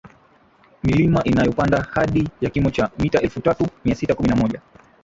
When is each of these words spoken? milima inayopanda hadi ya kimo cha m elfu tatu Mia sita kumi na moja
milima 0.83 1.23
inayopanda 1.23 1.81
hadi 1.91 2.29
ya 2.41 2.49
kimo 2.49 2.71
cha 2.71 2.89
m 2.97 3.09
elfu 3.13 3.41
tatu 3.41 3.67
Mia 3.85 3.95
sita 3.95 4.15
kumi 4.15 4.29
na 4.29 4.35
moja 4.35 4.61